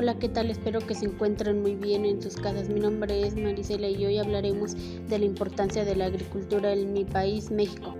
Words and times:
Hola, 0.00 0.16
¿qué 0.16 0.28
tal? 0.28 0.48
Espero 0.48 0.78
que 0.78 0.94
se 0.94 1.06
encuentren 1.06 1.60
muy 1.60 1.74
bien 1.74 2.04
en 2.04 2.22
sus 2.22 2.36
casas. 2.36 2.68
Mi 2.68 2.78
nombre 2.78 3.26
es 3.26 3.34
Marisela 3.34 3.88
y 3.88 4.06
hoy 4.06 4.18
hablaremos 4.18 4.76
de 5.08 5.18
la 5.18 5.24
importancia 5.24 5.84
de 5.84 5.96
la 5.96 6.04
agricultura 6.04 6.72
en 6.72 6.92
mi 6.92 7.04
país, 7.04 7.50
México. 7.50 7.96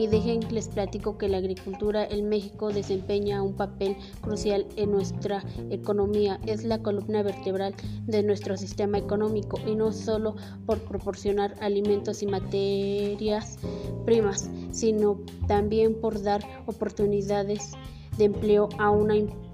Y 0.00 0.06
dejen 0.06 0.40
les 0.50 0.68
platico 0.68 1.18
que 1.18 1.28
la 1.28 1.36
agricultura 1.36 2.06
en 2.06 2.30
México 2.30 2.72
desempeña 2.72 3.42
un 3.42 3.52
papel 3.52 3.94
crucial 4.22 4.66
en 4.76 4.92
nuestra 4.92 5.44
economía. 5.68 6.40
Es 6.46 6.64
la 6.64 6.78
columna 6.78 7.22
vertebral 7.22 7.74
de 8.06 8.22
nuestro 8.22 8.56
sistema 8.56 8.96
económico 8.96 9.58
y 9.66 9.74
no 9.74 9.92
solo 9.92 10.36
por 10.64 10.78
proporcionar 10.78 11.54
alimentos 11.60 12.22
y 12.22 12.26
materias 12.26 13.58
primas, 14.06 14.48
sino 14.70 15.20
también 15.46 16.00
por 16.00 16.22
dar 16.22 16.42
oportunidades 16.64 17.72
de 18.16 18.24
empleo 18.24 18.70
a 18.78 18.90
una 18.90 19.16
importante 19.16 19.50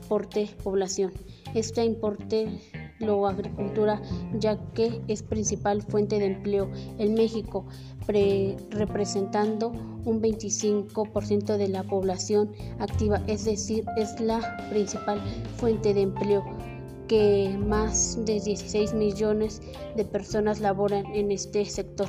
población. 0.62 1.12
Esta 1.54 1.84
importe 1.84 2.48
la 2.98 3.28
agricultura 3.28 4.00
ya 4.38 4.58
que 4.72 5.02
es 5.08 5.22
principal 5.22 5.82
fuente 5.82 6.18
de 6.18 6.26
empleo 6.26 6.70
en 6.98 7.14
México, 7.14 7.66
representando 8.70 9.72
un 10.04 10.22
25% 10.22 11.56
de 11.56 11.68
la 11.68 11.82
población 11.82 12.52
activa, 12.78 13.22
es 13.26 13.44
decir, 13.44 13.84
es 13.96 14.18
la 14.20 14.56
principal 14.70 15.20
fuente 15.56 15.92
de 15.92 16.02
empleo 16.02 16.44
que 17.08 17.56
más 17.58 18.18
de 18.24 18.40
16 18.40 18.94
millones 18.94 19.60
de 19.96 20.04
personas 20.04 20.60
laboran 20.60 21.06
en 21.14 21.30
este 21.30 21.64
sector. 21.64 22.08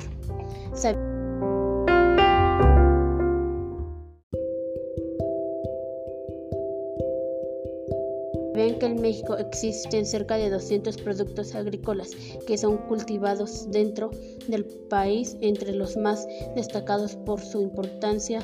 Ven 8.58 8.76
que 8.80 8.86
en 8.86 9.00
México 9.00 9.36
existen 9.36 10.04
cerca 10.04 10.36
de 10.36 10.50
200 10.50 10.96
productos 10.96 11.54
agrícolas 11.54 12.10
que 12.44 12.58
son 12.58 12.76
cultivados 12.76 13.70
dentro 13.70 14.10
del 14.48 14.64
país, 14.64 15.36
entre 15.40 15.72
los 15.72 15.96
más 15.96 16.26
destacados 16.56 17.14
por 17.14 17.40
su 17.40 17.62
importancia 17.62 18.40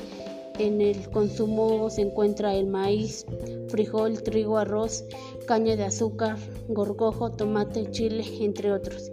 en 0.57 0.79
el 0.79 1.09
consumo 1.09 1.89
se 1.89 2.03
encuentra 2.03 2.55
el 2.55 2.67
maíz, 2.67 3.25
frijol, 3.67 4.23
trigo, 4.23 4.57
arroz, 4.57 5.03
caña 5.47 5.75
de 5.75 5.83
azúcar, 5.83 6.37
gorgojo, 6.69 7.29
tomate, 7.31 7.91
chile, 7.91 8.23
entre 8.39 8.71
otros. 8.71 9.11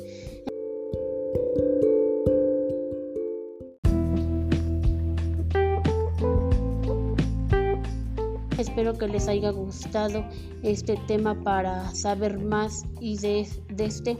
Espero 8.62 8.94
que 8.94 9.08
les 9.08 9.26
haya 9.26 9.50
gustado 9.50 10.24
este 10.62 10.96
tema 11.08 11.34
para 11.42 11.92
saber 11.96 12.38
más 12.38 12.84
y 13.00 13.18
de, 13.18 13.40
este 13.76 14.16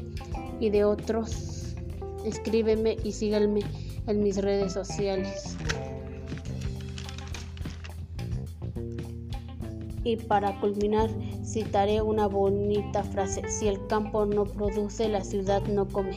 y 0.59 0.69
de 0.69 0.83
otros. 0.83 1.77
Escríbeme 2.25 2.97
y 3.05 3.13
síganme 3.13 3.61
en 4.09 4.21
mis 4.21 4.39
redes 4.39 4.73
sociales. 4.73 5.57
Y 10.03 10.17
para 10.17 10.59
culminar, 10.61 11.09
citaré 11.45 12.03
una 12.03 12.27
bonita 12.27 13.05
frase, 13.05 13.49
si 13.49 13.69
el 13.69 13.87
campo 13.87 14.27
no 14.27 14.45
produce, 14.45 15.09
la 15.09 15.23
ciudad 15.23 15.63
no 15.69 15.87
come. 15.87 16.17